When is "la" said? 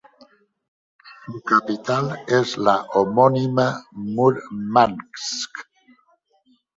2.57-2.81